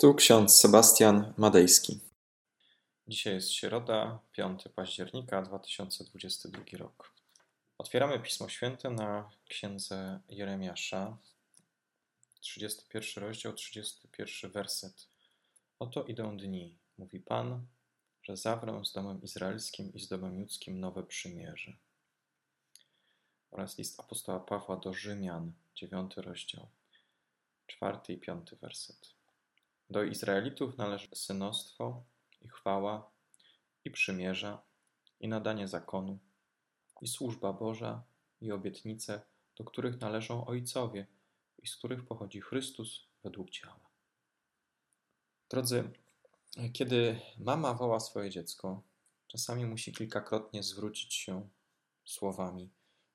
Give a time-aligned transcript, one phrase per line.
[0.00, 2.00] Tu ksiądz Sebastian Madejski.
[3.06, 7.14] Dzisiaj jest środa, 5 października 2022 rok.
[7.78, 11.18] Otwieramy Pismo Święte na księdze Jeremiasza,
[12.40, 15.08] 31 rozdział, 31 werset.
[15.78, 17.66] Oto idą dni, mówi Pan,
[18.22, 21.72] że zawrę z domem izraelskim i z domem judzkim nowe przymierze.
[23.50, 26.68] Oraz list apostoła Pawła do Rzymian, 9 rozdział,
[27.66, 29.17] 4 i 5 werset.
[29.90, 32.02] Do Izraelitów należy synostwo
[32.40, 33.10] i chwała
[33.84, 34.62] i przymierza
[35.20, 36.18] i nadanie zakonu
[37.02, 38.02] i służba Boża
[38.40, 39.20] i obietnice,
[39.56, 41.06] do których należą ojcowie
[41.62, 43.88] i z których pochodzi Chrystus według ciała.
[45.50, 45.90] Drodzy,
[46.72, 48.82] kiedy mama woła swoje dziecko,
[49.26, 51.48] czasami musi kilkakrotnie zwrócić się
[52.04, 52.70] słowami: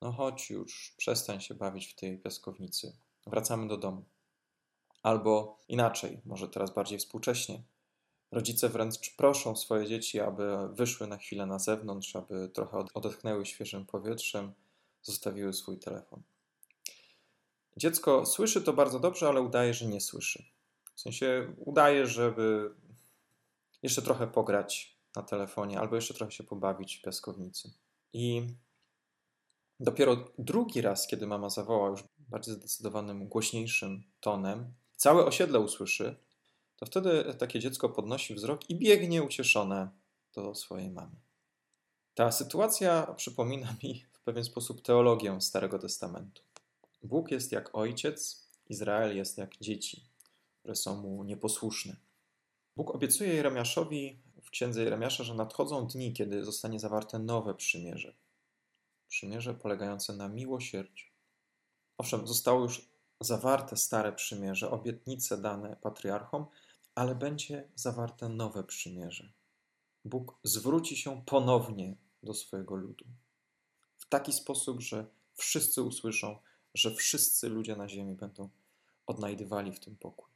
[0.00, 4.04] No chodź już, przestań się bawić w tej piaskownicy, wracamy do domu.
[5.02, 7.62] Albo inaczej, może teraz bardziej współcześnie.
[8.30, 13.86] Rodzice wręcz proszą swoje dzieci, aby wyszły na chwilę na zewnątrz, aby trochę odetchnęły świeżym
[13.86, 14.52] powietrzem,
[15.02, 16.22] zostawiły swój telefon.
[17.76, 20.44] Dziecko słyszy to bardzo dobrze, ale udaje, że nie słyszy.
[20.94, 22.74] W sensie udaje, żeby
[23.82, 27.72] jeszcze trochę pograć na telefonie, albo jeszcze trochę się pobawić w piaskownicy.
[28.12, 28.46] I
[29.80, 36.16] dopiero drugi raz, kiedy mama zawoła już bardziej zdecydowanym, głośniejszym tonem, całe osiedle usłyszy,
[36.76, 39.90] to wtedy takie dziecko podnosi wzrok i biegnie ucieszone
[40.34, 41.16] do swojej mamy.
[42.14, 46.42] Ta sytuacja przypomina mi w pewien sposób teologię Starego Testamentu.
[47.02, 50.04] Bóg jest jak ojciec, Izrael jest jak dzieci,
[50.58, 51.96] które są mu nieposłuszne.
[52.76, 58.14] Bóg obiecuje Jeremiaszowi w księdze Jeremiasza, że nadchodzą dni, kiedy zostanie zawarte nowe przymierze.
[59.08, 61.06] Przymierze polegające na miłosierdziu.
[61.98, 62.87] Owszem, zostało już
[63.20, 66.46] zawarte stare przymierze, obietnice dane patriarchom,
[66.94, 69.32] ale będzie zawarte nowe przymierze.
[70.04, 73.04] Bóg zwróci się ponownie do swojego ludu.
[73.96, 76.38] W taki sposób, że wszyscy usłyszą,
[76.74, 78.48] że wszyscy ludzie na ziemi będą
[79.06, 80.30] odnajdywali w tym pokój.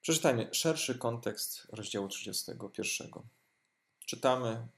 [0.00, 3.10] Przeczytajmy szerszy kontekst rozdziału 31.
[4.06, 4.68] Czytamy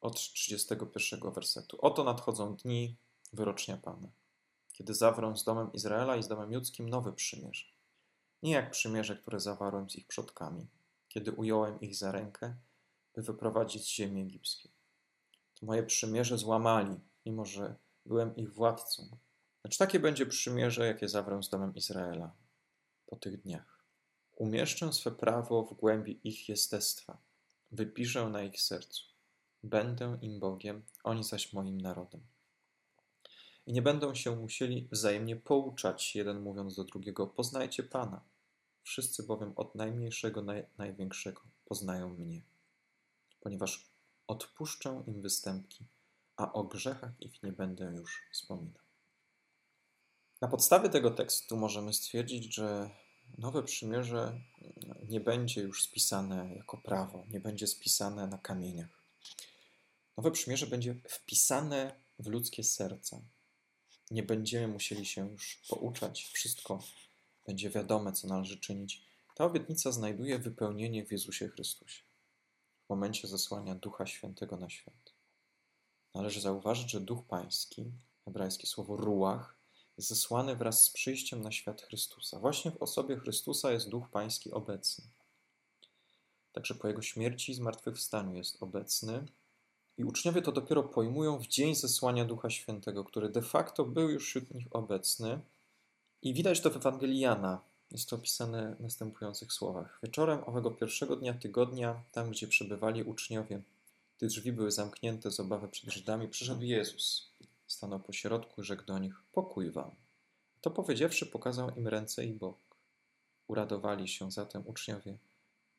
[0.00, 1.78] od 31 wersetu.
[1.80, 2.96] Oto nadchodzą dni
[3.32, 4.08] wyrocznia Pana
[4.76, 7.66] kiedy zawrą z domem Izraela i z domem judzkim nowe przymierze.
[8.42, 10.66] Nie jak przymierze, które zawarłem z ich przodkami,
[11.08, 12.56] kiedy ująłem ich za rękę,
[13.14, 14.72] by wyprowadzić z ziemi egipskiej.
[15.54, 17.76] To moje przymierze złamali, mimo że
[18.06, 19.18] byłem ich władcą.
[19.64, 22.36] Lecz takie będzie przymierze, jakie zawrę z domem Izraela
[23.06, 23.84] po tych dniach.
[24.32, 27.18] Umieszczę swe prawo w głębi ich jestestwa,
[27.70, 29.04] wypiszę na ich sercu.
[29.62, 32.35] Będę im Bogiem, oni zaś moim narodem
[33.66, 38.24] i nie będą się musieli wzajemnie pouczać, jeden mówiąc do drugiego: Poznajcie Pana.
[38.82, 42.42] Wszyscy bowiem od najmniejszego do największego poznają mnie,
[43.40, 43.90] ponieważ
[44.26, 45.84] odpuszczę im występki,
[46.36, 48.82] a o grzechach ich nie będę już wspominał.
[50.40, 52.90] Na podstawie tego tekstu możemy stwierdzić, że
[53.38, 54.40] nowe przymierze
[55.08, 59.02] nie będzie już spisane jako prawo, nie będzie spisane na kamieniach.
[60.16, 63.20] Nowe przymierze będzie wpisane w ludzkie serca,
[64.10, 66.78] nie będziemy musieli się już pouczać, wszystko
[67.46, 69.02] będzie wiadome, co należy czynić.
[69.34, 72.02] Ta obietnica znajduje wypełnienie w Jezusie Chrystusie,
[72.86, 75.12] w momencie zesłania Ducha Świętego na świat.
[76.14, 77.92] Należy zauważyć, że Duch Pański,
[78.24, 79.56] hebrajskie słowo ruach,
[79.96, 82.38] jest zesłany wraz z przyjściem na świat Chrystusa.
[82.38, 85.04] Właśnie w osobie Chrystusa jest Duch Pański obecny.
[86.52, 89.26] Także po Jego śmierci i zmartwychwstaniu jest obecny
[89.98, 94.26] i uczniowie to dopiero pojmują w dzień zesłania Ducha Świętego, który de facto był już
[94.26, 95.40] wśród nich obecny.
[96.22, 97.60] I widać to w Ewangelii Jana.
[97.90, 99.98] Jest to opisane w następujących słowach.
[100.02, 103.62] Wieczorem owego pierwszego dnia tygodnia, tam gdzie przebywali uczniowie,
[104.16, 107.32] gdy drzwi były zamknięte z obawy przed Żydami, przyszedł Jezus.
[107.66, 109.90] Stanął po środku rzekł do nich: Pokój wam.
[110.60, 112.58] To powiedziawszy, pokazał im ręce i bok.
[113.48, 115.18] Uradowali się zatem uczniowie,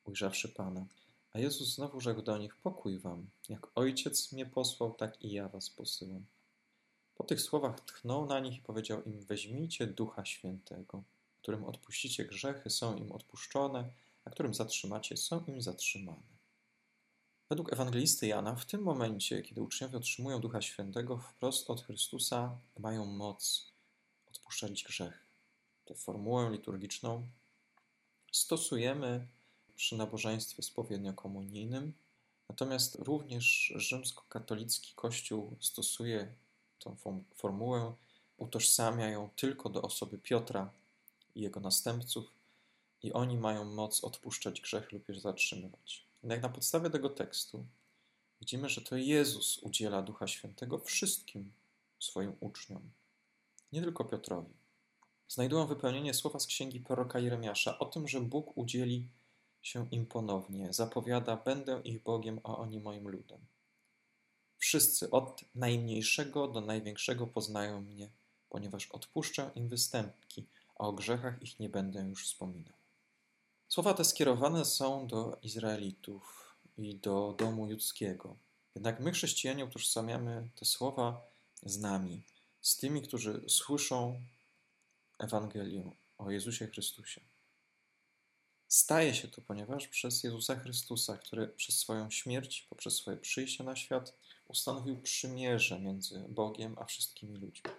[0.05, 0.85] ujrzawszy Pana.
[1.33, 5.49] A Jezus znowu rzekł do nich: Pokój wam, jak ojciec mnie posłał, tak i ja
[5.49, 6.25] was posyłam.
[7.15, 11.03] Po tych słowach tchnął na nich i powiedział im: Weźmijcie ducha świętego,
[11.41, 13.89] którym odpuścicie grzechy, są im odpuszczone,
[14.25, 16.37] a którym zatrzymacie, są im zatrzymane.
[17.49, 23.05] Według ewangelisty Jana, w tym momencie, kiedy uczniowie otrzymują Ducha Świętego wprost od Chrystusa, mają
[23.05, 23.71] moc
[24.29, 25.25] odpuszczać grzech.
[25.85, 27.27] Tę formułę liturgiczną
[28.31, 29.27] stosujemy
[29.77, 31.91] przy nabożeństwie spowiednio-komunijnym.
[32.49, 36.35] Natomiast również rzymskokatolicki Kościół stosuje
[36.79, 36.95] tą
[37.35, 37.93] formułę,
[38.37, 40.73] utożsamia ją tylko do osoby Piotra
[41.35, 42.31] i jego następców,
[43.03, 46.05] i oni mają moc odpuszczać grzech lub je zatrzymywać.
[46.23, 47.65] Jak na podstawie tego tekstu
[48.39, 51.51] widzimy, że to Jezus udziela Ducha Świętego wszystkim
[51.99, 52.91] swoim uczniom,
[53.71, 54.53] nie tylko Piotrowi.
[55.27, 59.07] Znajdują wypełnienie słowa z księgi proroka Jeremiasza o tym, że Bóg udzieli
[59.61, 60.73] się im ponownie.
[60.73, 63.39] Zapowiada: Będę ich Bogiem, a oni moim ludem.
[64.57, 68.09] Wszyscy, od najmniejszego do największego, poznają mnie,
[68.49, 70.45] ponieważ odpuszczę im występki,
[70.75, 72.73] a o grzechach ich nie będę już wspominał.
[73.67, 78.35] Słowa te skierowane są do Izraelitów i do domu judzkiego.
[78.75, 81.21] Jednak my, chrześcijanie, utożsamiamy te słowa
[81.63, 82.23] z nami,
[82.61, 84.21] z tymi, którzy słyszą
[85.19, 87.21] Ewangelię o Jezusie Chrystusie.
[88.67, 93.75] Staje się to, ponieważ przez Jezusa Chrystusa, który przez swoją śmierć, poprzez swoje przyjście na
[93.75, 94.17] świat,
[94.47, 97.71] ustanowił przymierze między Bogiem a wszystkimi ludźmi.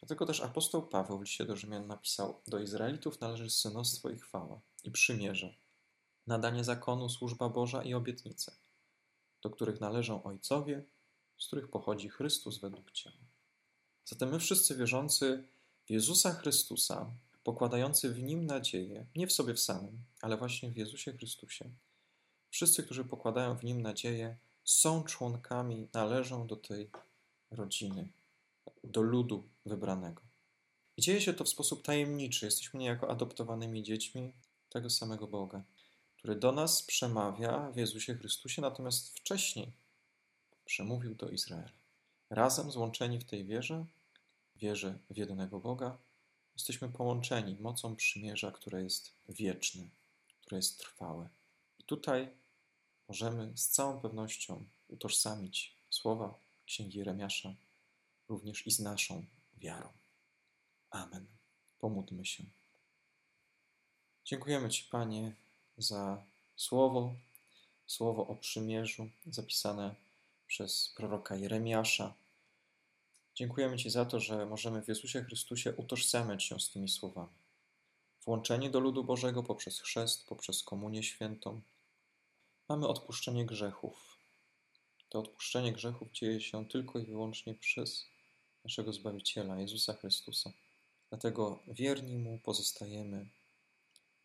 [0.00, 4.60] Dlatego też apostoł Paweł w liście do Rzymian napisał: Do Izraelitów należy synostwo i chwała,
[4.84, 5.54] i przymierze,
[6.26, 8.56] nadanie zakonu, służba Boża i obietnice,
[9.42, 10.84] do których należą ojcowie,
[11.38, 13.16] z których pochodzi Chrystus według ciała.
[14.04, 15.44] Zatem my wszyscy wierzący
[15.86, 17.10] w Jezusa Chrystusa,
[17.48, 21.70] pokładający w Nim nadzieję, nie w sobie w samym, ale właśnie w Jezusie Chrystusie,
[22.50, 26.90] wszyscy, którzy pokładają w Nim nadzieję, są członkami, należą do tej
[27.50, 28.08] rodziny,
[28.84, 30.22] do ludu wybranego.
[30.96, 32.46] I dzieje się to w sposób tajemniczy.
[32.46, 34.32] Jesteśmy niejako adoptowanymi dziećmi
[34.68, 35.62] tego samego Boga,
[36.16, 39.72] który do nas przemawia w Jezusie Chrystusie, natomiast wcześniej
[40.64, 41.72] przemówił do Izraela.
[42.30, 43.86] Razem złączeni w tej wierze,
[44.56, 45.98] wierze w jedynego Boga,
[46.58, 49.88] jesteśmy połączeni mocą przymierza, które jest wieczne,
[50.40, 51.28] które jest trwałe.
[51.78, 52.28] I tutaj
[53.08, 57.54] możemy z całą pewnością utożsamić słowa Księgi Jeremiasza
[58.28, 59.24] również i z naszą
[59.56, 59.88] wiarą.
[60.90, 61.26] Amen.
[61.78, 62.44] Pomódlmy się.
[64.24, 65.34] Dziękujemy Ci, Panie,
[65.76, 66.24] za
[66.56, 67.14] słowo,
[67.86, 69.94] słowo o przymierzu zapisane
[70.46, 72.14] przez proroka Jeremiasza.
[73.38, 77.38] Dziękujemy Ci za to, że możemy w Jezusie Chrystusie utożsamiać się z tymi słowami.
[78.24, 81.60] Włączeni do ludu Bożego poprzez chrzest, poprzez komunię świętą,
[82.68, 84.18] mamy odpuszczenie grzechów.
[85.08, 88.06] To odpuszczenie grzechów dzieje się tylko i wyłącznie przez
[88.64, 90.52] naszego Zbawiciela, Jezusa Chrystusa.
[91.08, 93.26] Dlatego wierni Mu pozostajemy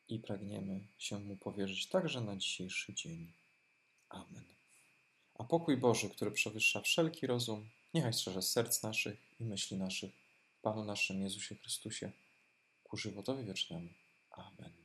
[0.08, 3.34] i pragniemy się Mu powierzyć także na dzisiejszy dzień.
[4.10, 4.63] Amen.
[5.40, 10.12] A pokój Boży, który przewyższa wszelki rozum, niechaj strzeże serc naszych i myśli naszych
[10.62, 12.12] Panu naszym Jezusie Chrystusie
[12.84, 13.90] ku żywotowi wiecznemu.
[14.32, 14.83] Amen.